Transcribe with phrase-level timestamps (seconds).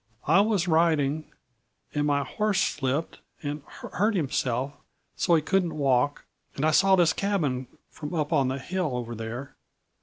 [0.25, 1.31] "I was riding,
[1.93, 4.73] and my horse slipped and hurt himself
[5.15, 9.13] so he couldn't walk, and I saw this cabin from up on the hill over
[9.13, 9.55] there.